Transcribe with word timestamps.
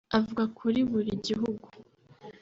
Avuga 0.17 0.43
kuri 0.57 0.79
buri 0.89 1.11
gihugu 1.27 1.67